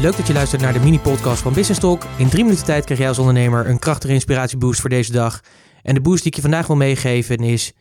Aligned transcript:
Leuk 0.00 0.16
dat 0.16 0.26
je 0.26 0.32
luistert 0.32 0.62
naar 0.62 0.72
de 0.72 0.80
mini-podcast 0.80 1.42
van 1.42 1.52
Business 1.52 1.80
Talk. 1.80 2.02
In 2.18 2.28
drie 2.28 2.44
minuten 2.44 2.64
tijd 2.64 2.84
krijg 2.84 3.00
jij 3.00 3.08
als 3.08 3.18
ondernemer 3.18 3.68
een 3.68 3.78
krachtige 3.78 4.12
inspiratieboost 4.12 4.80
voor 4.80 4.90
deze 4.90 5.12
dag. 5.12 5.40
En 5.82 5.94
de 5.94 6.00
boost 6.00 6.22
die 6.22 6.30
ik 6.30 6.34
je 6.34 6.42
vandaag 6.42 6.66
wil 6.66 6.76
meegeven 6.76 7.36
is... 7.36 7.72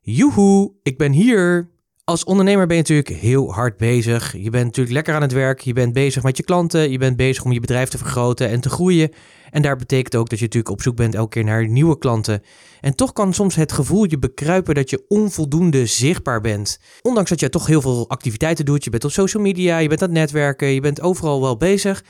Joehoe, 0.00 0.72
ik 0.82 0.98
ben 0.98 1.12
hier! 1.12 1.70
Als 2.10 2.24
ondernemer 2.24 2.66
ben 2.66 2.76
je 2.76 2.82
natuurlijk 2.82 3.20
heel 3.20 3.52
hard 3.52 3.76
bezig. 3.76 4.32
Je 4.32 4.50
bent 4.50 4.64
natuurlijk 4.64 4.94
lekker 4.94 5.14
aan 5.14 5.22
het 5.22 5.32
werk. 5.32 5.60
Je 5.60 5.72
bent 5.72 5.92
bezig 5.92 6.22
met 6.22 6.36
je 6.36 6.42
klanten. 6.42 6.90
Je 6.90 6.98
bent 6.98 7.16
bezig 7.16 7.44
om 7.44 7.52
je 7.52 7.60
bedrijf 7.60 7.88
te 7.88 7.98
vergroten 7.98 8.48
en 8.48 8.60
te 8.60 8.68
groeien. 8.68 9.10
En 9.50 9.62
daar 9.62 9.76
betekent 9.76 10.14
ook 10.14 10.28
dat 10.28 10.38
je 10.38 10.44
natuurlijk 10.44 10.72
op 10.72 10.82
zoek 10.82 10.96
bent 10.96 11.14
elke 11.14 11.28
keer 11.28 11.44
naar 11.44 11.68
nieuwe 11.68 11.98
klanten. 11.98 12.42
En 12.80 12.94
toch 12.94 13.12
kan 13.12 13.34
soms 13.34 13.54
het 13.54 13.72
gevoel 13.72 14.10
je 14.10 14.18
bekruipen 14.18 14.74
dat 14.74 14.90
je 14.90 15.04
onvoldoende 15.08 15.86
zichtbaar 15.86 16.40
bent. 16.40 16.80
Ondanks 17.02 17.30
dat 17.30 17.40
je 17.40 17.48
toch 17.48 17.66
heel 17.66 17.80
veel 17.80 18.08
activiteiten 18.08 18.64
doet. 18.64 18.84
Je 18.84 18.90
bent 18.90 19.04
op 19.04 19.10
social 19.10 19.42
media, 19.42 19.78
je 19.78 19.88
bent 19.88 20.02
aan 20.02 20.08
het 20.08 20.18
netwerken, 20.18 20.68
je 20.68 20.80
bent 20.80 21.00
overal 21.00 21.40
wel 21.40 21.56
bezig. 21.56 22.04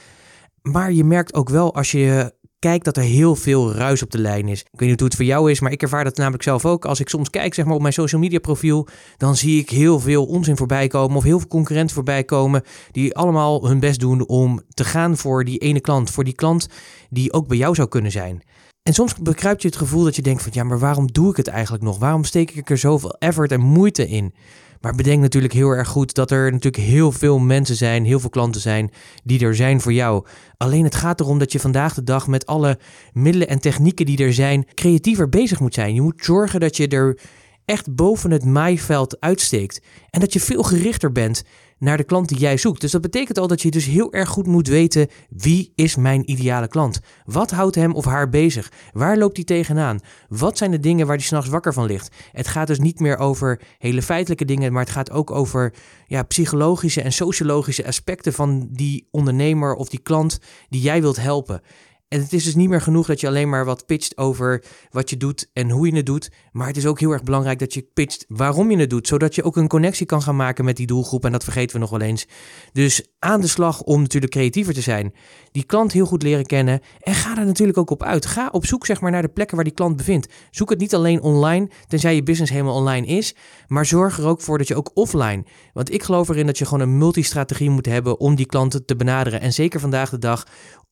Maar 0.62 0.92
je 0.92 1.04
merkt 1.04 1.34
ook 1.34 1.48
wel 1.48 1.74
als 1.74 1.90
je 1.90 2.32
kijk 2.66 2.84
dat 2.84 2.96
er 2.96 3.02
heel 3.02 3.34
veel 3.34 3.72
ruis 3.72 4.02
op 4.02 4.10
de 4.10 4.18
lijn 4.18 4.48
is. 4.48 4.60
Ik 4.60 4.78
weet 4.80 4.88
niet 4.88 4.98
hoe 4.98 5.08
het 5.08 5.16
voor 5.16 5.24
jou 5.24 5.50
is, 5.50 5.60
maar 5.60 5.72
ik 5.72 5.82
ervaar 5.82 6.04
dat 6.04 6.16
namelijk 6.16 6.42
zelf 6.42 6.64
ook. 6.64 6.84
Als 6.84 7.00
ik 7.00 7.08
soms 7.08 7.30
kijk 7.30 7.54
zeg 7.54 7.64
maar, 7.64 7.74
op 7.74 7.80
mijn 7.80 7.92
social 7.92 8.20
media 8.20 8.38
profiel, 8.38 8.86
dan 9.16 9.36
zie 9.36 9.60
ik 9.60 9.70
heel 9.70 10.00
veel 10.00 10.26
onzin 10.26 10.56
voorbij 10.56 10.88
komen 10.88 11.16
of 11.16 11.22
heel 11.22 11.38
veel 11.38 11.48
concurrenten 11.48 11.94
voorbij 11.94 12.24
komen 12.24 12.62
die 12.90 13.16
allemaal 13.16 13.68
hun 13.68 13.80
best 13.80 14.00
doen 14.00 14.26
om 14.26 14.62
te 14.74 14.84
gaan 14.84 15.16
voor 15.16 15.44
die 15.44 15.58
ene 15.58 15.80
klant, 15.80 16.10
voor 16.10 16.24
die 16.24 16.34
klant 16.34 16.68
die 17.10 17.32
ook 17.32 17.48
bij 17.48 17.56
jou 17.56 17.74
zou 17.74 17.88
kunnen 17.88 18.10
zijn. 18.10 18.42
En 18.86 18.95
soms 18.95 19.14
bekruipt 19.14 19.62
je 19.62 19.68
het 19.68 19.76
gevoel 19.76 20.04
dat 20.04 20.16
je 20.16 20.22
denkt 20.22 20.42
van 20.42 20.52
ja, 20.54 20.64
maar 20.64 20.78
waarom 20.78 21.12
doe 21.12 21.30
ik 21.30 21.36
het 21.36 21.46
eigenlijk 21.46 21.84
nog? 21.84 21.98
Waarom 21.98 22.24
steek 22.24 22.50
ik 22.50 22.70
er 22.70 22.78
zoveel 22.78 23.16
effort 23.18 23.52
en 23.52 23.60
moeite 23.60 24.09
in? 24.09 24.34
Maar 24.80 24.95
bedenk 24.95 25.20
natuurlijk 25.20 25.52
heel 25.52 25.70
erg 25.70 25.88
goed 25.88 26.14
dat 26.14 26.30
er 26.30 26.52
natuurlijk 26.52 26.82
heel 26.82 27.12
veel 27.12 27.38
mensen 27.38 27.76
zijn, 27.76 28.04
heel 28.04 28.20
veel 28.20 28.30
klanten 28.30 28.60
zijn 28.60 28.90
die 29.24 29.45
er 29.45 29.54
zijn 29.54 29.80
voor 29.80 29.92
jou. 29.92 30.26
Alleen 30.57 30.84
het 30.84 30.95
gaat 30.95 31.20
erom 31.20 31.38
dat 31.38 31.52
je 31.52 31.60
vandaag 31.60 31.95
de 31.95 32.02
dag 32.02 32.26
met 32.26 32.46
alle 32.46 32.79
middelen 33.12 33.48
en 33.48 33.60
technieken 33.60 34.07
die 34.07 34.18
er 34.18 34.34
zijn, 34.34 34.66
creatiever 34.74 35.29
bezig 35.29 35.60
moet 35.60 35.74
zijn. 35.74 35.95
Je 35.95 36.02
moet 36.02 36.24
zorgen 36.24 36.60
dat 36.60 36.76
je 36.76 36.88
er 36.88 37.18
echt 37.66 37.95
boven 37.95 38.30
het 38.30 38.45
maaiveld 38.45 39.20
uitsteekt 39.20 39.80
en 40.10 40.20
dat 40.20 40.32
je 40.32 40.40
veel 40.40 40.62
gerichter 40.62 41.12
bent 41.12 41.42
naar 41.78 41.96
de 41.96 42.04
klant 42.04 42.28
die 42.28 42.38
jij 42.38 42.56
zoekt. 42.56 42.80
Dus 42.80 42.90
dat 42.90 43.00
betekent 43.00 43.38
al 43.38 43.46
dat 43.46 43.62
je 43.62 43.70
dus 43.70 43.84
heel 43.84 44.12
erg 44.12 44.28
goed 44.28 44.46
moet 44.46 44.68
weten 44.68 45.08
wie 45.28 45.73
is 45.74 45.96
mijn 45.96 46.30
ideale 46.30 46.68
klant? 46.68 47.00
Wat 47.24 47.50
houdt 47.50 47.74
hem 47.74 47.95
of 47.95 48.04
haar 48.04 48.28
bezig? 48.28 48.73
Waar 48.92 49.18
loopt 49.18 49.36
hij 49.36 49.45
tegenaan? 49.45 50.00
Wat 50.28 50.58
zijn 50.58 50.70
de 50.70 50.80
dingen 50.80 51.06
waar 51.06 51.16
hij 51.16 51.24
s'nachts 51.24 51.48
wakker 51.48 51.73
van 51.73 51.86
ligt? 51.86 52.14
Het 52.32 52.48
gaat 52.48 52.66
dus 52.66 52.78
niet 52.78 53.00
meer 53.00 53.18
over 53.18 53.60
hele 53.78 54.02
feitelijke 54.02 54.45
dingen, 54.45 54.73
maar 54.73 54.82
het 54.82 54.92
gaat 54.92 55.10
ook 55.10 55.30
over 55.30 55.74
ja, 56.06 56.23
psychologische 56.23 57.02
en 57.02 57.12
sociologische 57.12 57.86
aspecten 57.86 58.32
van 58.32 58.68
die 58.70 59.08
ondernemer 59.10 59.74
of 59.74 59.88
die 59.88 60.01
klant 60.01 60.38
die 60.68 60.80
jij 60.80 61.01
wilt 61.01 61.16
helpen. 61.16 61.60
En 62.09 62.21
het 62.21 62.32
is 62.32 62.45
dus 62.45 62.54
niet 62.54 62.68
meer 62.68 62.80
genoeg 62.80 63.07
dat 63.07 63.21
je 63.21 63.26
alleen 63.26 63.49
maar 63.49 63.65
wat 63.65 63.87
pitcht 63.87 64.16
over 64.16 64.65
wat 64.91 65.10
je 65.10 65.16
doet 65.16 65.50
en 65.53 65.71
hoe 65.71 65.87
je 65.87 65.97
het 65.97 66.06
doet. 66.06 66.31
Maar 66.53 66.66
het 66.66 66.76
is 66.76 66.87
ook 66.87 67.00
heel 67.00 67.12
erg 67.12 67.22
belangrijk 67.22 67.59
dat 67.59 67.75
je 67.75 67.88
pitcht 67.94 68.25
waarom 68.28 68.71
je 68.71 68.76
het 68.76 68.91
doet. 68.91 69.06
Zodat 69.06 69.34
je 69.34 69.43
ook 69.43 69.56
een 69.56 69.69
connectie 69.69 70.06
kan 70.06 70.22
gaan 70.22 70.37
maken 70.37 70.65
met 70.65 70.76
die 70.76 70.87
doelgroep. 70.87 71.25
En 71.25 71.32
dat 71.32 71.44
vergeten 71.44 71.75
we 71.75 71.81
nog 71.81 71.91
wel 71.91 72.00
eens. 72.00 72.26
Dus 72.72 73.06
aan 73.19 73.41
de 73.41 73.47
slag 73.47 73.82
om 73.82 74.00
natuurlijk 74.00 74.32
creatiever 74.32 74.75
te 74.75 74.81
zijn. 74.81 75.15
Die 75.53 75.65
klant 75.65 75.93
heel 75.93 76.06
goed 76.06 76.22
leren 76.22 76.47
kennen. 76.47 76.81
En 77.00 77.15
ga 77.15 77.38
er 77.38 77.47
natuurlijk 77.47 77.78
ook 77.78 77.91
op 77.91 78.03
uit. 78.03 78.26
Ga 78.26 78.48
op 78.53 78.66
zoek 78.66 78.87
zeg 78.87 79.00
maar, 79.00 79.10
naar 79.10 79.22
de 79.22 79.28
plekken 79.28 79.56
waar 79.56 79.65
die 79.65 79.75
klant 79.75 79.97
bevindt. 79.97 80.32
Zoek 80.50 80.70
het 80.70 80.78
niet 80.78 80.94
alleen 80.94 81.22
online, 81.22 81.70
tenzij 81.87 82.15
je 82.15 82.22
business 82.22 82.53
helemaal 82.53 82.75
online 82.75 83.06
is. 83.06 83.34
Maar 83.66 83.87
zorg 83.87 84.19
er 84.19 84.26
ook 84.26 84.41
voor 84.41 84.59
dat 84.59 84.69
je 84.69 84.76
ook 84.76 84.91
offline. 84.94 85.44
Want 85.72 85.93
ik 85.93 86.03
geloof 86.03 86.28
erin 86.28 86.47
dat 86.47 86.59
je 86.59 86.65
gewoon 86.65 86.81
een 86.81 86.98
multistrategie 86.98 87.70
moet 87.70 87.87
hebben 87.87 88.20
om 88.20 88.34
die 88.34 88.47
klanten 88.47 88.84
te 88.84 88.97
benaderen. 88.97 89.41
En 89.41 89.53
zeker 89.53 89.81
vandaag 89.81 90.10
de 90.10 90.19
dag 90.19 90.47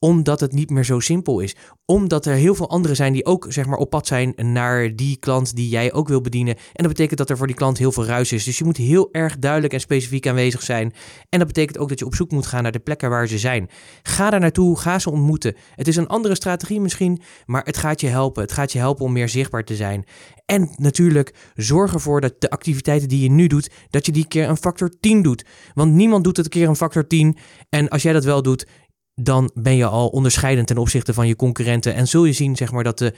omdat 0.04 0.40
het 0.40 0.52
niet 0.52 0.70
meer 0.70 0.84
zo 0.84 1.00
simpel 1.00 1.40
is. 1.40 1.56
Omdat 1.84 2.26
er 2.26 2.34
heel 2.34 2.54
veel 2.54 2.70
anderen 2.70 2.96
zijn 2.96 3.12
die 3.12 3.24
ook 3.24 3.46
zeg 3.48 3.66
maar, 3.66 3.78
op 3.78 3.90
pad 3.90 4.06
zijn 4.06 4.34
naar 4.36 4.96
die 4.96 5.16
klant 5.16 5.56
die 5.56 5.68
jij 5.68 5.92
ook 5.92 6.08
wil 6.08 6.20
bedienen. 6.20 6.54
En 6.54 6.84
dat 6.84 6.88
betekent 6.88 7.18
dat 7.18 7.30
er 7.30 7.36
voor 7.36 7.46
die 7.46 7.56
klant 7.56 7.78
heel 7.78 7.92
veel 7.92 8.04
ruis 8.04 8.32
is. 8.32 8.44
Dus 8.44 8.58
je 8.58 8.64
moet 8.64 8.76
heel 8.76 9.08
erg 9.12 9.38
duidelijk 9.38 9.72
en 9.72 9.80
specifiek 9.80 10.26
aanwezig 10.26 10.62
zijn. 10.62 10.92
En 11.28 11.38
dat 11.38 11.46
betekent 11.46 11.78
ook 11.78 11.88
dat 11.88 11.98
je 11.98 12.04
op 12.04 12.14
zoek 12.14 12.30
moet 12.30 12.46
gaan 12.46 12.62
naar 12.62 12.72
de 12.72 12.78
plekken 12.78 13.10
waar 13.10 13.26
ze 13.26 13.38
zijn. 13.38 13.68
Ga 14.02 14.30
daar 14.30 14.40
naartoe, 14.40 14.78
ga 14.78 14.98
ze 14.98 15.10
ontmoeten. 15.10 15.56
Het 15.74 15.88
is 15.88 15.96
een 15.96 16.08
andere 16.08 16.34
strategie 16.34 16.80
misschien, 16.80 17.20
maar 17.46 17.64
het 17.64 17.76
gaat 17.76 18.00
je 18.00 18.08
helpen. 18.08 18.42
Het 18.42 18.52
gaat 18.52 18.72
je 18.72 18.78
helpen 18.78 19.04
om 19.04 19.12
meer 19.12 19.28
zichtbaar 19.28 19.64
te 19.64 19.76
zijn. 19.76 20.04
En 20.46 20.70
natuurlijk, 20.76 21.34
zorg 21.54 21.92
ervoor 21.92 22.20
dat 22.20 22.34
de 22.38 22.50
activiteiten 22.50 23.08
die 23.08 23.22
je 23.22 23.30
nu 23.30 23.46
doet, 23.46 23.70
dat 23.90 24.06
je 24.06 24.12
die 24.12 24.26
keer 24.28 24.48
een 24.48 24.56
factor 24.56 24.90
10 25.00 25.22
doet. 25.22 25.44
Want 25.74 25.92
niemand 25.92 26.24
doet 26.24 26.36
het 26.36 26.44
een 26.44 26.52
keer 26.52 26.68
een 26.68 26.76
factor 26.76 27.06
10. 27.06 27.36
En 27.68 27.88
als 27.88 28.02
jij 28.02 28.12
dat 28.12 28.24
wel 28.24 28.42
doet, 28.42 28.66
dan 29.14 29.50
ben 29.54 29.76
je 29.76 29.86
al 29.86 30.08
onderscheidend 30.08 30.66
ten 30.66 30.78
opzichte 30.78 31.14
van 31.14 31.26
je 31.26 31.36
concurrenten. 31.36 31.94
En 31.94 32.08
zul 32.08 32.24
je 32.24 32.32
zien 32.32 32.56
zeg 32.56 32.72
maar, 32.72 32.84
dat, 32.84 32.98
de, 32.98 33.14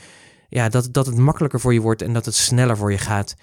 ja, 0.48 0.68
dat, 0.68 0.88
dat 0.92 1.06
het 1.06 1.16
makkelijker 1.16 1.60
voor 1.60 1.74
je 1.74 1.80
wordt 1.80 2.02
en 2.02 2.12
dat 2.12 2.24
het 2.24 2.34
sneller 2.34 2.76
voor 2.76 2.90
je 2.90 2.98
gaat. 2.98 3.34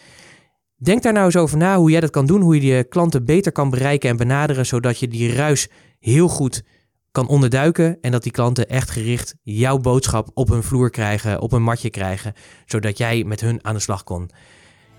Denk 0.76 1.04
daar 1.04 1.14
nou 1.14 1.26
eens 1.26 1.36
over 1.36 1.58
na 1.58 1.78
hoe 1.78 1.92
jij 1.92 2.00
dat 2.00 2.10
kan 2.10 2.26
doen, 2.26 2.42
hoe 2.42 2.56
je 2.56 2.76
je 2.76 2.84
klanten 2.84 3.26
beter 3.26 3.52
kan 3.52 3.70
bereiken 3.70 4.10
en 4.10 4.18
benaderen, 4.18 4.66
zodat 4.66 5.00
je 5.00 5.08
die 5.08 5.34
ruis 5.34 5.68
heel 6.00 6.28
goed 6.28 6.64
kan 7.12 7.28
onderduiken 7.28 7.98
en 8.02 8.12
dat 8.12 8.24
die 8.24 8.32
klanten 8.32 8.70
echt 8.70 8.90
gericht 8.90 9.36
jouw 9.42 9.78
boodschap 9.78 10.30
op 10.34 10.50
hun 10.50 10.64
vloer 10.64 10.90
krijgen, 10.90 11.42
op 11.42 11.52
een 11.52 11.64
matje 11.64 11.90
krijgen, 11.90 12.34
zodat 12.66 12.98
jij 12.98 13.24
met 13.24 13.42
hun 13.42 13.60
aan 13.62 13.74
de 13.74 13.80
slag 13.80 14.04
kon. 14.04 14.30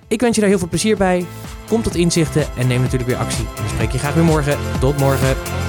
Ik 0.09 0.21
wens 0.21 0.35
je 0.35 0.41
daar 0.41 0.51
heel 0.51 0.59
veel 0.59 0.69
plezier 0.69 0.97
bij. 0.97 1.27
Kom 1.69 1.83
tot 1.83 1.95
inzichten 1.95 2.47
en 2.57 2.67
neem 2.67 2.81
natuurlijk 2.81 3.11
weer 3.11 3.19
actie. 3.19 3.47
Dan 3.57 3.69
spreek 3.69 3.91
je 3.91 3.99
graag 3.99 4.15
weer 4.15 4.25
morgen. 4.25 4.59
Tot 4.81 4.99
morgen. 4.99 5.64